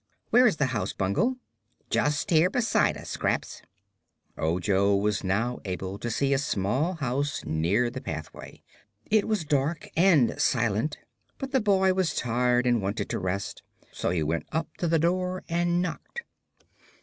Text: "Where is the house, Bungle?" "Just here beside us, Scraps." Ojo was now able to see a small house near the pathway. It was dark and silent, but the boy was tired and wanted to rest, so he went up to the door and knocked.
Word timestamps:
"Where 0.31 0.47
is 0.47 0.57
the 0.57 0.65
house, 0.73 0.93
Bungle?" 0.93 1.37
"Just 1.91 2.31
here 2.31 2.49
beside 2.49 2.97
us, 2.97 3.07
Scraps." 3.11 3.61
Ojo 4.35 4.95
was 4.95 5.23
now 5.23 5.59
able 5.63 5.99
to 5.99 6.09
see 6.09 6.33
a 6.33 6.39
small 6.39 6.95
house 6.95 7.45
near 7.45 7.91
the 7.91 8.01
pathway. 8.01 8.63
It 9.11 9.27
was 9.27 9.45
dark 9.45 9.89
and 9.95 10.41
silent, 10.41 10.97
but 11.37 11.51
the 11.51 11.61
boy 11.61 11.93
was 11.93 12.15
tired 12.15 12.65
and 12.65 12.81
wanted 12.81 13.09
to 13.09 13.19
rest, 13.19 13.61
so 13.91 14.09
he 14.09 14.23
went 14.23 14.47
up 14.51 14.75
to 14.77 14.87
the 14.87 14.97
door 14.97 15.43
and 15.47 15.83
knocked. 15.83 16.23